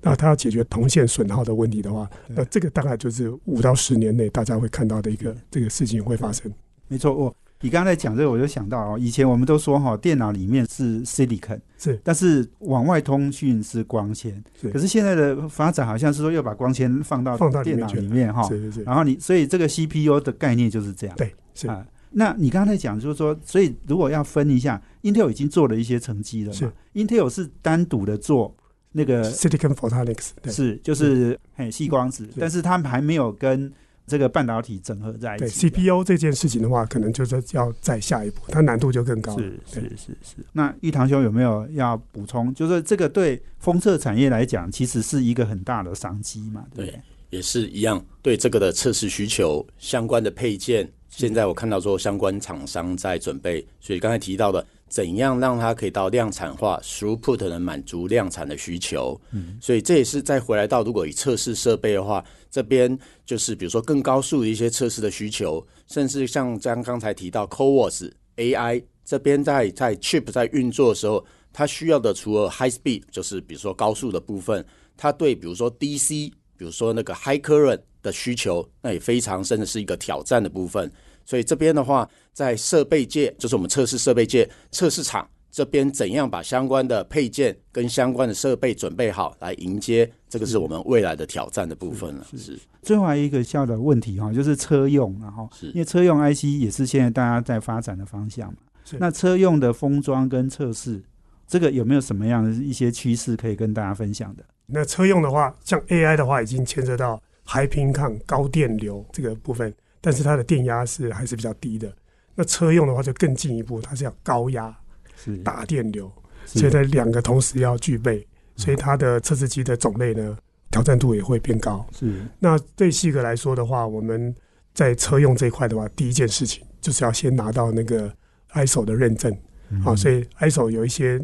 [0.00, 6.50] 那它要解决铜线损耗的问题的话，那这个大概就是五到十年内大家会看到的一个这个事情会发生。
[6.88, 7.36] 没错，我。
[7.60, 14.68] 你刚才讲这个，我就想到哦，以前我们都说哈，电脑里面是 silicon，是，但是往外通讯是光纤，是。
[14.70, 18.82] 可是现在的发展好像是说要把光纤放到放到电脑里面哈，是是是。
[18.82, 21.86] 然后你，所以这个 CPU 的概念就是这样，对，是啊。
[22.14, 28.54] 那你刚才讲就是说，所以如果要分一下，Intel 已经做了一些成绩了嘛？Intel 是单独的做
[28.92, 33.72] 那个 silicon photonics，是就是很细光子，但是他们还没有跟。
[34.06, 39.34] 这个半导体整合在一起，对 CPU 这件事情的话，可能就是要再下一步，它难度就更高。
[39.38, 40.36] 是是是是。
[40.52, 42.52] 那玉堂兄有没有要补充？
[42.52, 46.66] 就是这个对封测产业来讲，其实是一个很大的商机嘛？
[46.74, 47.00] 对，
[47.30, 48.04] 也是一样。
[48.20, 53.64] 对这个的测试需求相关的配件，现在我看到说相关厂商在准备。
[53.80, 59.20] 所以刚才提到的怎样让它可以到量产化，throughput 能满足量产的需求。
[59.30, 74.64] 嗯，所以这也是再回来到，如果以测试设备的话，这边就是比如说更高速的一些测试的需求，甚至像刚刚才提到 CoWoS AI 这边在在 chip 在运作的时候，它需要的除了 high speed，就是比如说高速的部分，
[74.96, 76.08] 它对比如说 DC，
[76.56, 80.90] 比如说那个 high current 的需求，那也非常甚至是一个挑战的部分。
[81.24, 92.26] 所以这边的话，在设备界，就是我们测试设备界测试厂这边，怎样把相关的配件跟相关的设备准备好，来迎接这个是我们未来的挑战的部分了。
[92.36, 98.58] 是最后还有一个小的问题哈，就是车用，然后因为车用 IC 也是现在大家在发展的方向嘛。
[98.98, 101.00] 那车用的封装跟测试，
[101.46, 104.44] 这个有没有什么样的一些趋势可以跟大家分享的？
[104.66, 109.72] 那车用的话，像 AI 的话，已经牵涉到 High Pin 抗高电流这个部分。
[110.04, 111.90] 但是它的电压是还是比较低的，
[112.34, 114.76] 那车用的话就更进一步，它是要高压，
[115.16, 115.34] 是。
[115.38, 116.12] 大电流，
[116.44, 120.36] 所以它两个同时要具备，所以它的测试机的种类呢，
[120.70, 121.86] 挑战度也会变高。
[121.98, 124.34] 是，那对细格来说的话，我们
[124.74, 128.14] 在车用这一块的话，第一件事情就是要先拿到那个
[128.52, 129.34] ISO 的认证，
[129.82, 131.18] 好，所以 ISO 有一些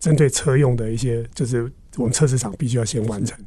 [0.00, 3.38] 针对车用的一些，就是我们测试场必须要先完成。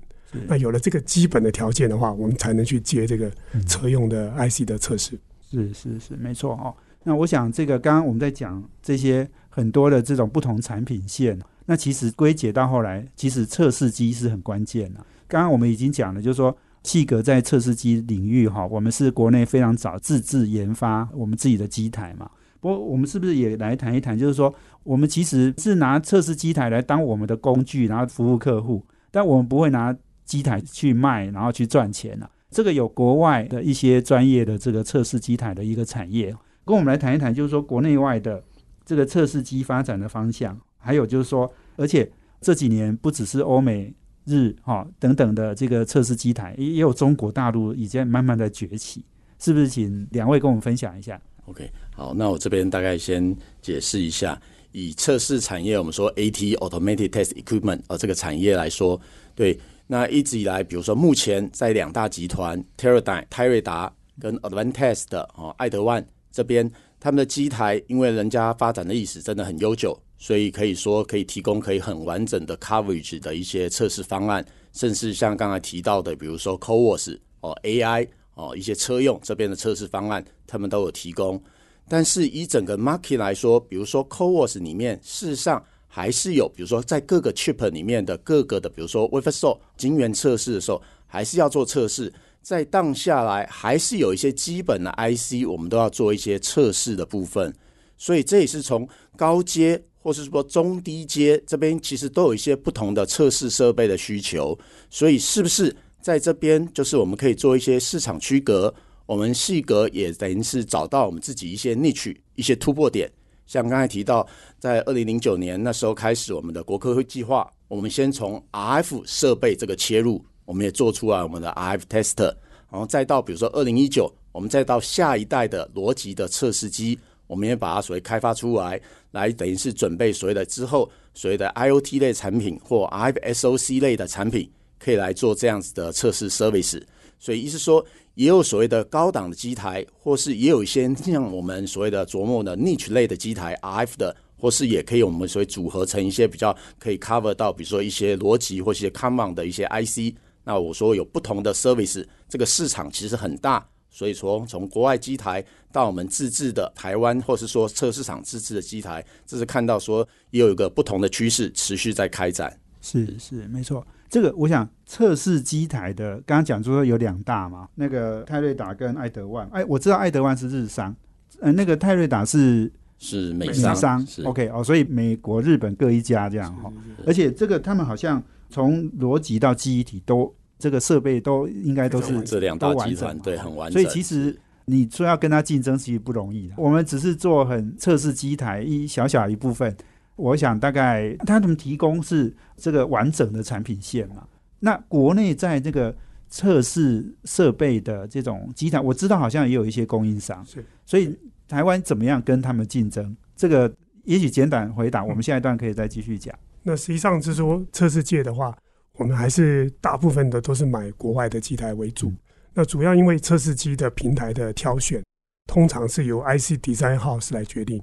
[0.48, 3.32] 那有了这个基本的条件的话，我们才能去接这个
[3.66, 5.18] 车用的 IC 的测试。
[5.50, 6.76] 是是是，没错哦。
[7.04, 15.00] 那我想，这个刚刚我们在讲这些很多的这种不同产品线，那其实归结到后来，其实测试机是很关键的。
[15.26, 22.30] 刚刚我们已经讲了，就是说，气格在测试机领域哈，我们是国内非常早自制研发我们自己的机台嘛。
[22.60, 29.96] 不过，我们是不是也来谈一谈，就是说，我们其实是拿测试机台来当我们的工具，然后服务客户，但我们不会拿。
[30.28, 32.30] 机台去卖，然后去赚钱了。
[32.52, 38.42] 这个有国外的一些专业的这个测试机台的一个产业，跟我们来谈一谈，就是说国内外的
[38.86, 42.10] 这个测试机发展的方向，还有就是说，而且
[42.40, 43.94] 这几年不只是欧美
[44.26, 49.04] 日哈等等的这个测试机台，也也有中国大陆已经慢慢的崛起，
[49.40, 49.68] 是不是？
[49.68, 51.20] 请两位跟我们分享一下。
[51.48, 59.00] OK，好，那我这边大概先解释一下，以测试产业，我们说 AT Automated Test Equipment 呃这个产业来说，
[59.36, 59.60] 对。
[59.89, 66.69] 那一直以来，比如说目前在两大集团 Teradyne 泰瑞达跟 Advantest 的哦爱德万这边，
[67.00, 81.41] 他们的机台因为人家发展的历史真的很悠久，所以可以说可以提供可以很完整的 coverage 的一些测试方案，甚至像刚才提到的，比如说 CoWoS 哦 AI 哦一些车用这边的测试方案，他们都有提供。
[81.88, 85.63] 但是以整个 market 来说，比如说 CoWoS 里面，事实上。
[85.88, 92.13] 还是有，比如说在各个 chip 里面的各个的，比如说 wafer s o 晶圆测试的时候，还是要做测试。
[92.41, 97.54] 在荡下来，还是有一些基本的 IC，我们都要做一些测试的部分。
[97.97, 104.58] 所以这也是从高阶或是说中低阶这边，其实都有一些不同的测试设备的需求。
[104.89, 108.73] 所以是不是在这边，就是我们可以做一些市场区隔？
[109.06, 113.12] 我们细格也等于是找到我们自己一些 niche 一些突破点。
[113.48, 114.28] 像刚才提到，
[114.60, 122.36] 在二零零九年那时候开始我们的国科会计划，我们先从 RF 设备这个切入，我们也做出来我们的 RF tester，
[122.70, 128.80] 然后再到比如说二零一九，我们再到下一代的逻辑的测试机，我们也把它所谓开发出来，
[129.12, 136.82] 来等于是准备所谓的之后所谓的 IOT 类产品或 RF SOC 类的产品，可以来做这样子的测试 service。
[137.19, 137.86] 所以意思说。
[138.17, 150.15] 也有所谓的高档的机台，或是也有一些像我们所谓的琢磨的 niche 类的机台，RF 的，或是也可以我们所谓组合成一些比较可以 cover 到，比如说一些逻辑或一些 common 的一些 IC。
[150.43, 162.60] 那我说有不同的 service，这个市场其实很大，所以说从国外机台到我们自制的台湾，或是说测试场自制的机台，这是看到说也有一个不同的趋势持续在开展。
[162.82, 163.86] 是是，没错。
[164.10, 169.48] 这个我想测试机台的，刚刚讲说有两大嘛，那个泰瑞达跟爱德万。
[169.52, 170.96] 哎，我知道爱德万是日商，
[171.41, 174.06] 呃，那个泰瑞达是是美商。
[174.24, 176.72] OK 哦，所以美国、日本各一家这样哈。
[177.06, 183.82] 而且这个他们好像从逻辑到记忆体都这个设备都应该都是这两大集团对很完整。
[183.82, 184.34] 所以其实
[184.65, 186.54] 你说要跟他竞争其实不容易的。
[186.58, 189.76] 我们只是做很测试机台一小小一部分。
[190.17, 194.27] 我想大概他们提供是这个完整的产品线嘛？
[194.60, 195.95] 那国内在这个
[196.30, 200.65] 测试设备的这种机台，我知道好像也有一些供应商，是。
[200.86, 203.15] 所以台湾怎么样跟他们竞争？
[203.36, 206.34] 这个也许简短回答，我们下一段可以再继续讲。
[206.63, 208.58] 那实际上就是说，测试界的话，
[208.93, 212.12] 我们还是大部分的都是买国外的机台为主。
[212.53, 215.03] 那主要因为测试机的平台的挑选，
[215.45, 217.82] 通常是由 IC Design House 来决定。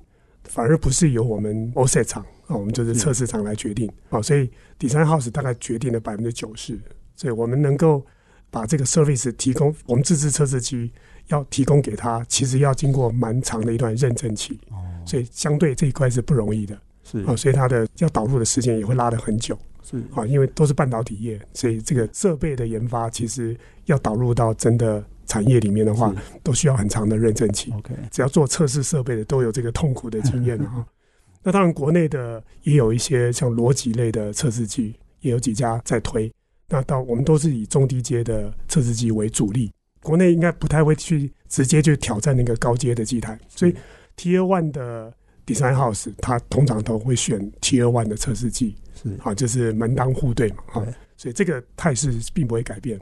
[0.48, 2.94] 反而不是由我们 OSET 厂啊，我们就是。
[2.94, 3.90] 测试厂来决定。
[4.10, 6.78] 啊，所以 Design House 大概决定了百分之九十，
[7.16, 8.04] 所以我们能够
[8.50, 10.92] 把这个 service 提供，我们自制测试机
[11.28, 14.76] 要提供给他，其实要经过蛮长的一段认证期，哦，
[15.06, 16.78] 所以相对这一块是不容易的。
[17.02, 17.18] 是。
[17.24, 19.58] 啊，所以它的要导入的时间也会拉得很久。
[19.82, 20.02] 是。
[20.14, 27.72] 啊，因为都是半导体业，所以这个设备的研发其实要导入到真的产业里面的话，都需要很长的认证期。
[27.72, 30.86] OK，只要做测试设备的都有这个痛苦的经验了哈。
[31.42, 36.32] 那当然，国内的也有一些像逻辑类的测试机，也有几家在推。
[36.68, 39.70] 那到我们都是以中低阶的测试机为主力，
[40.02, 43.74] 国内应该不太会去直接去挑战那个高阶的机台，所以
[44.16, 45.12] Tier One 的
[45.44, 49.10] Design House 它通常都会选 Tier One 的测试机，是。
[49.22, 50.86] 啊，就是门当户对嘛，啊，
[51.18, 52.98] 所以这个态势并不会改变。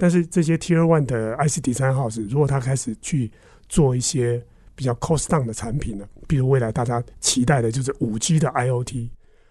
[0.00, 3.30] 但是这些 Tier One 的 IC Design House，如果它开始去
[3.68, 4.42] 做一些
[4.74, 9.10] 比较 cost down 的产品了，比如未来大家期待的就是五 G 的 IOT，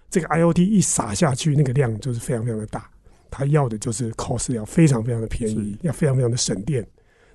[0.10, 2.90] 这个 IOT 一撒下去，那个量就是非常非常的大，
[3.30, 6.84] 它要的就是 cost 要非常非常的便宜，要非常非常的省电。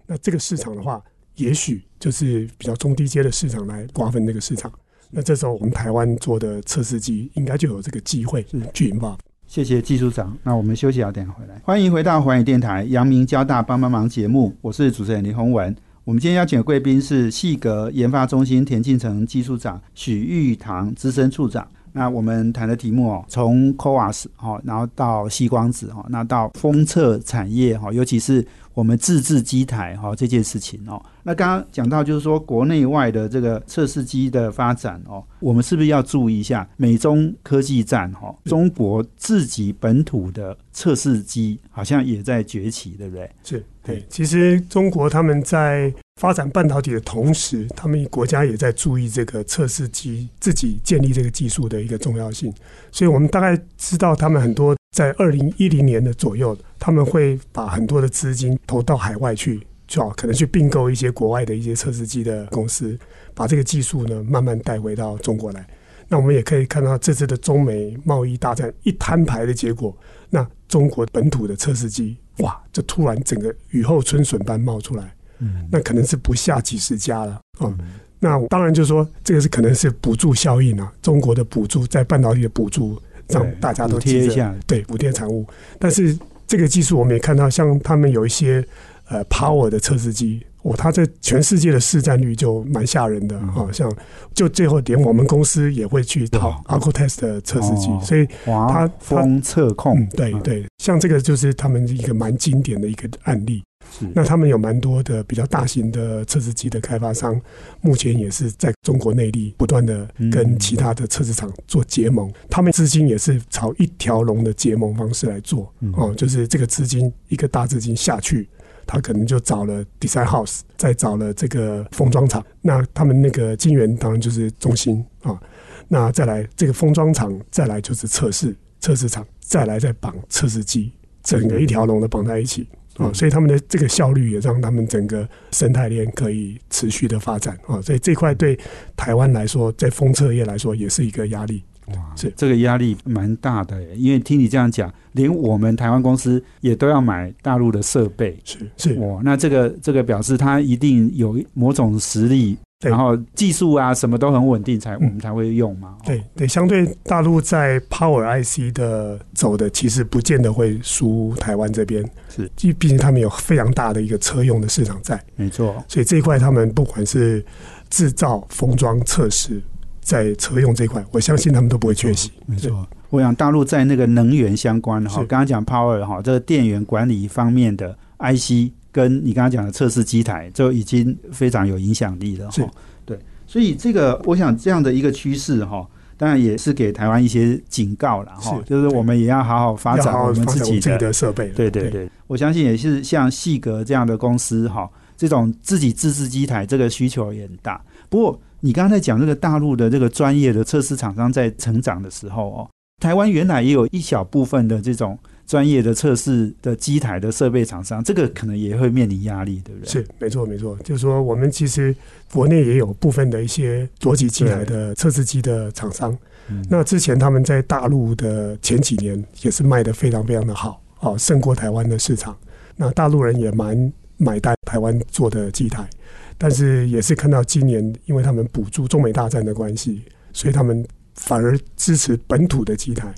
[0.06, 1.00] 那这个市场的话，
[1.36, 4.72] 也许就是比较中低阶的市场来瓜分这个市场。
[5.10, 9.16] 那这时候我们台湾做的测试机应该就有这个机会是去引发。
[9.54, 10.36] 谢谢技术长。
[10.42, 11.54] 那我们休息好，等下回来。
[11.62, 15.72] 欢迎回到环宇电台阳明交大帮帮忙节目，我是主持人林宏文。
[16.02, 21.64] 我们今天邀请的贵宾是细格研发中心田径城技术长许玉堂资深处长。
[21.92, 31.00] 那我们谈的题目哦，从 CoWAS 哦，然后到细光子哦，那到封测产业哈，尤其是我们自制机台哈这件事情哦。
[31.22, 38.34] 那刚刚讲到就是说国内外的这个测试机的发展哦，我们是不是要注意一下美中科技战哈？
[38.44, 43.30] 中国自己本土的测试机好像也在崛起，对不对？
[43.42, 52.52] 是对对，其实中国他们在发展半导体的同时，他们国家也在注意这个测试机自己建立这个技术的一个重要性。
[52.90, 62.96] 所以我们大概知道，他们很多在二零一零年的左右，他们会把很多的资金投到海外去，就好可能去并购一些国外的一些测试机的公司，
[63.34, 65.66] 把这个技术呢慢慢带回到中国来。
[66.06, 69.92] 那我们也可以看到这次的中美贸易大战一摊牌的结果，
[70.30, 77.74] 那中国本土的测试机，哇，就突然整个雨后春笋般冒出来，嗯，那可能是不下几十家了哦。
[77.80, 77.86] 嗯
[78.20, 85.46] 那当然就是说，这个是可能是补助效应啊，中国的补助在半导体的补助让大家都补贴一下，对补贴产物。
[85.78, 88.64] 但是这个技术我们也看到，像他们有一些
[89.08, 93.90] 呃 Power 的测试机，哦，它在全世界的市占率就蛮吓人的嗯啊、像
[94.34, 103.62] 就最后连我们公司也会去哇讨 Alcotest 的测试机，哦所以华它风测控嗯，，对对，像这个就是他们一个蛮经典的一个案例。
[103.98, 107.40] 是那他们有蛮多的比较大型的测试机的开发商，
[107.80, 118.48] 目前也是在中国内地不断的跟其他的测试厂做结盟，他们资金也是朝一条龙的结盟方式来做嗯哦，就是这个资金一个大资金下去。
[118.86, 122.44] 他可能就找了 design house，再找了这个封装厂。
[122.60, 125.40] 那他们那个晶圆当然就是中心啊。
[125.88, 132.68] 那再来这个封装厂，再来就是测试测试厂，再来再绑测试机，整个一条龙的绑在一起。
[132.96, 138.58] 啊、所以他们的这个效率也让他们整个生态链可以持续的发展啊、所以这块对
[138.96, 141.62] 台湾来说，在封测业来说也是一个压力。
[141.88, 142.32] 哇，是。
[142.34, 155.96] 这个压力蛮大的，因为听你这样讲，连我们台湾公司也都要买大陆的设备，是是，哇，那这个这个表示它一定有某种实力，对然后技术啊什么都很稳定才，我嗯们才会用嘛。
[155.98, 156.02] 哦。
[156.04, 167.44] 对对，相对大陆在 Power IC 的走的，其实不见得会输台湾这边，是，毕毕竟他们有非常大的一个车用的市场在，没错，所以这一块他们不管是
[167.88, 169.62] 制造、封装、测试，
[170.02, 172.30] 在车用这一块，我相信他们都不会缺席。
[172.44, 172.86] 没错。
[173.10, 175.26] 我想大陆在那个能源相关哈，是。
[175.26, 182.70] 刚刚讲 power 哈，这个电源管理方面的 IC，跟你刚刚讲的测试机台，就已经非常有影响力了哈。
[183.04, 185.84] 对，所以这个我想这样的一个趋势哈，
[186.16, 191.48] 当然也是给台湾一些警告了哈，就是我们也要好好发展我们自己的设备。
[191.48, 197.84] 对对对，我相信也是像细格这样的公司哈，这种自己自制机台这个需求也很大。
[198.08, 202.70] 不过你刚才讲这个大陆的这个专业的测试厂商在成长的时候哦，
[203.02, 209.90] 台湾原来也有一小部分的这种专业的测试的机台的设备厂商，这个可能也会面临压力，对不对？
[209.90, 211.94] 是没错没错，就是说我们其实
[212.32, 216.16] 国内也有部分的一些卓级机台的测试机的厂商，
[216.48, 222.36] 嗯，那之前他们在大陆的前几年也是卖的非常非常的好，哦，胜过台湾的市场。
[222.76, 225.88] 那大陆人也蛮买单台台湾做的机台，
[226.36, 230.84] 但是也是看到今年因为他们补助中美大战的关系，所以他们
[231.14, 233.14] 反而支持本土的机台。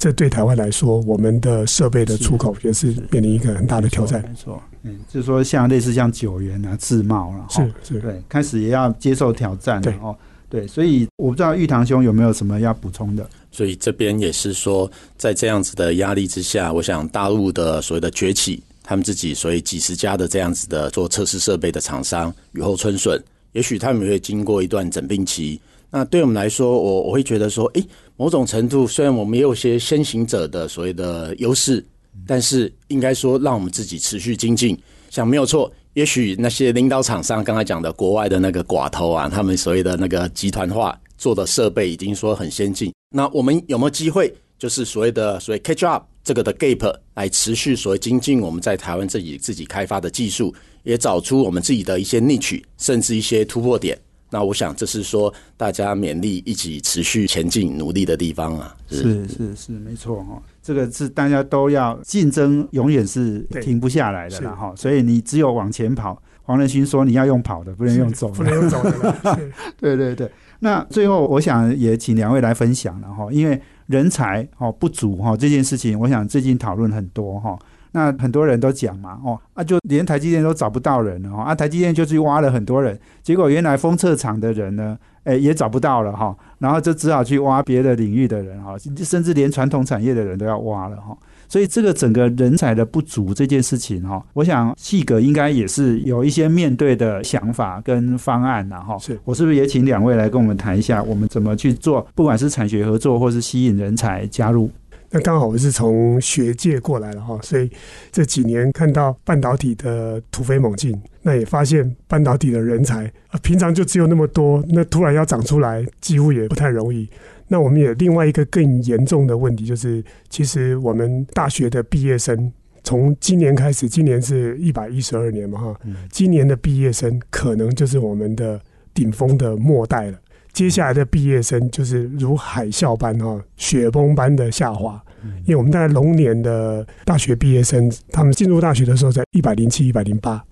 [0.00, 4.22] 这对台湾来说，我们的设备的出口也是面临一个很大的挑战。
[4.26, 10.16] 没错，嗯，就是说像类似像九元啊、自贸了，是是，对，开始也要接受挑战对哦。
[10.48, 13.28] 对，所以我不知道玉堂兄有没有什么要补充的？
[13.52, 23.22] 所以这边也是说，在这样子的压力之下，我想大陆的所谓的崛起，他们自己所以几十家的这样子的做测试设备的厂商雨后春笋，
[23.52, 25.60] 也许他们也会经过一段整病期。
[25.92, 27.84] 那对我们来说，我我会觉得说，诶，
[28.20, 31.82] 某种程度虽然我们也有些先行者的所谓的优势，
[32.26, 35.72] 但是应该说让我们自己持续精进，想没有错。
[35.94, 53.98] 也许那些领导厂商刚才讲的国外的那个寡头啊，他们所谓的那个集团化做的设备已经说很先进，那我们有没有机会，就是所谓的所谓 catch up 这个的 gap 来持续所谓精进我们在台湾自己自己开发的技术，也找出我们自己的一些 niche，甚至一些突破点。
[54.30, 58.76] 那我想，这是说大家勉励一起持续前进努力的地方啊。
[58.88, 60.40] 是是是，没错哈。
[60.62, 64.72] 这个是大家都要竞争，永远是停不下来的啦哈。
[64.76, 66.20] 所以你只有往前跑。
[66.42, 69.14] 黄仁勋说：“你要用跑的，不能用走，不能用走的。
[69.78, 70.28] ”对对对。
[70.58, 77.56] 那最后，我想也请两位来分享了哈，因为人才哦不足哈这件事情，我想最近讨论很多哈。
[77.92, 91.16] 那很多人都讲嘛，哦啊，就连台积电都找不到人了哈，啊，台积电就去挖了很多人，结果原来封测厂的人呢，哎，也找不到了哈，然后就只好去挖别的领域的人哈，甚至连传统产业的人都要挖了哈，
[91.48, 104.70] 所以这个整个人才的不足这件事情哈，我想细格应该也是有一些面对的想法跟方案呐哈，是我是不是也请两位来跟我们谈一下，我们怎么去做，不管是产学合作或是吸引人才加入。
[105.12, 107.68] 那刚好我是从学界过来了哈，所以
[108.12, 117.08] 这几年看到半导体的突飞猛进，那也发现半导体的人才啊，平常就只有那么多，那突然要长出来，几乎也不太容易。
[117.48, 122.52] 那我们也另外一个更严重的问题就是，其实我们大学的毕业生
[122.84, 125.80] 从今年开始，今年是一百一十二年嘛哈，
[126.12, 128.60] 今年的毕业生可能就是我们的
[128.94, 130.18] 顶峰的末代了。
[130.52, 135.00] 接下来的毕业生就是如海啸般哈，雪崩般的下滑。
[135.44, 140.42] 因为我们大概龙年的大学毕业生，他们进入大学的时候在一百零七、一百零八，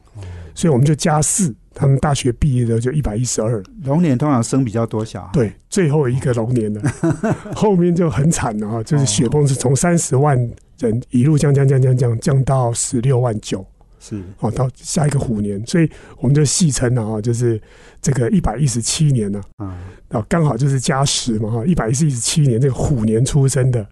[0.54, 3.62] 所以我们就加四，他们大学毕业的就一百一十二。
[3.84, 6.82] 龙年通常生比较多小孩，对，最后一个龙年了，
[7.56, 10.36] 后面就很惨了哈，就是雪崩是从三十万
[10.78, 13.66] 人一路降降降降降降到十六万九。
[13.98, 14.22] 是。
[14.40, 17.60] 哦，到下一个虎年，所以我们就戏称了哈，就是
[18.00, 19.76] 这个一百一十七年呢，啊，
[20.10, 23.86] 哦，刚好就是加十嘛哈，一百一十七年这个虎年出生的，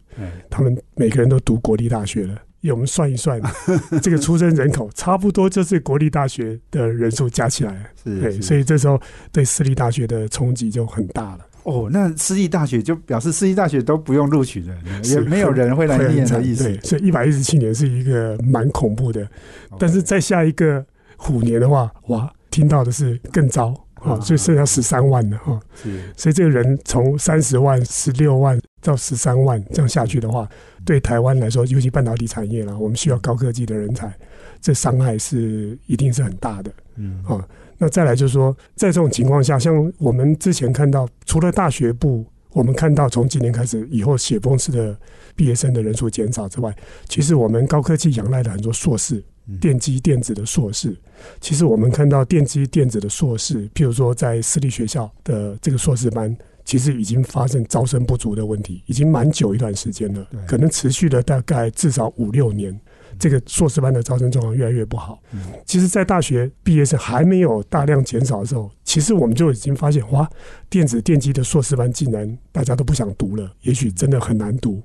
[0.51, 3.41] 他们每个人都读国立大学了，因为我们算一算，
[4.03, 9.01] 这个出生人口差不多就是国立大学的人数加起来，对，所以这时候
[9.33, 11.46] 对私立大学的冲击就很大了。
[11.67, 16.62] 哦，那私立大学就表示私立大学都不用录取人， 也没有人会来念的意思。
[16.62, 19.29] 对，所以一百一十七年是一个蛮恐怖的，
[19.77, 20.85] 但是在下一个
[21.17, 25.59] 虎年的话，哇，听到的是更糟啊，所以剩下十三万了哈。
[25.75, 30.49] 是，所以这个人从三十万、十六万到十三万这样下去的话，
[30.85, 34.17] 对台湾来说，尤其半导体产业啦，我们需要高科技的人才，
[34.61, 36.71] 这伤害是一定是很大的。
[36.95, 37.45] 嗯啊。
[37.79, 44.99] 那再来就是说，在这种情况下，像我们之前看到，除了大学部，我们看到从今年开始以后，写风式的
[45.35, 46.74] 毕业生的人数减少之外，
[47.09, 49.22] 其实我们高科技仰赖的很多硕士，
[49.61, 50.97] 电机电子的硕士，
[51.41, 62.81] 其实我们看到电机电子的硕士，譬如说在私立学校的这个硕士班，其实已经发生招生不足的问题，已经蛮久一段时间了，可能持续了大概至少五六年。
[63.19, 65.23] 这个硕士班的招生状况越来越不好。
[65.64, 70.29] 其实，在大学毕业生还没有大量减少的时候，其实我们就已经发现，哇，
[70.69, 74.83] 电子电机的硕士班竟然大家都不想读了，也许真的很难读。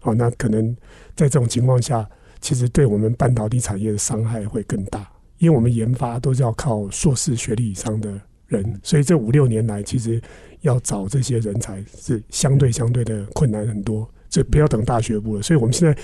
[0.00, 0.74] 好，那可能
[1.14, 2.08] 在这种情况下，
[2.40, 5.08] 其实对我们半导体产业的伤害会更大，
[5.38, 10.20] 因为我们研发都是要靠硕士学历以上的人，所以这五六年来，其实
[10.60, 14.08] 要找这些人才是相对相对的困难很多。
[14.28, 15.42] 所以不要等大学部了。
[15.42, 16.00] 所以我们现在。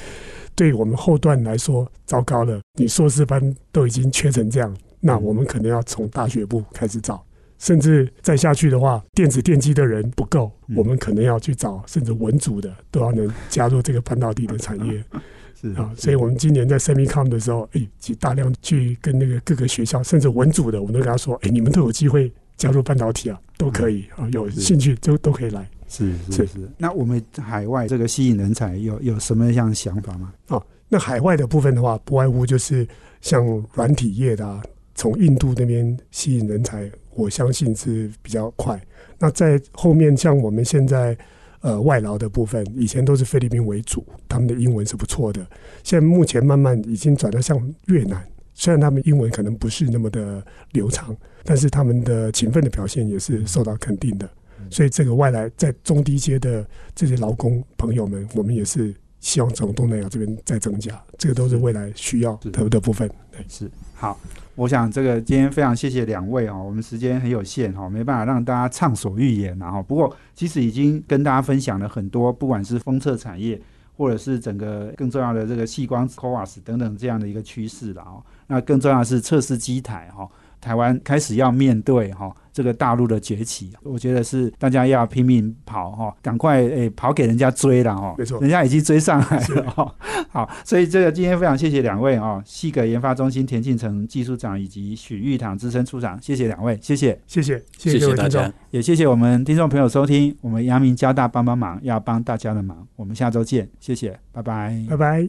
[0.59, 2.61] 对我们后段来说，糟糕了！
[2.77, 3.41] 你硕士班
[3.71, 7.25] 都已经缺成这样，那我们可能要从大学部开始找，
[7.61, 15.01] 甚至再下去的话，电子电机的人不够，我们可能要去找，甚至文组的都要能加入这个半导体的产业。
[15.61, 25.69] 是啊，所以我们今年在 Semicom 的时候，哎，去大量去跟那个各个学校，甚至文组的，我们都跟他说，哎，你们都有机会加入半导体啊，都可以啊，有兴趣就都可以来。
[25.89, 30.33] 是是是，那我们海外这个吸引人才有有什么样的想法吗？
[30.49, 32.87] 哦，那海外的部分的话，不外乎就是
[33.21, 34.63] 像软体业的、
[34.95, 38.81] 从印度那边吸引人才，我相信是比较快。
[39.19, 41.17] 那在后面，像我们现在
[41.61, 45.41] 呃外劳的部分，以前都是菲律宾为主，他们的英文是不错的。
[45.83, 48.23] 现在目前慢慢已经转到像越南，
[48.55, 54.29] 虽然他们英文可能不是那么的流畅，但是他们的勤奋的表现也是受到肯定的。
[54.71, 63.09] 所以这个外来在中低阶的这些劳工朋友们，我们也是希望从东南亚这边再增加，这个都是未来需要的的部分。
[63.31, 64.19] 对，是好。
[64.55, 73.61] 我想这个今天非常谢谢两位哦，我们时间很有限哈，没办法让大家畅所欲言然后不过其实已经跟大家分享了很多，不管是封测产业，
[73.97, 78.21] 或者是整个更重要的这个细光 CoWAS 等等这样的一个趋势了哦。
[78.49, 80.29] 那更重要的是测试机台哈。
[80.61, 89.95] 台湾开始要面对哈这个大陆的崛起，我觉得是大家要拼命跑哈，赶快诶跑给人家追了哈，没错，人家已经追上来了哈。
[90.31, 105.29] 好，所以这个今天非常谢谢两位啊，细格研发中心田庆成技术长以及许玉堂资深处长，谢谢两位，谢谢，谢谢，谢谢大家，也谢谢我们听众朋友收听，我们阳明交大帮帮忙，要帮大家的忙，我们下周见，谢谢，拜拜，拜拜。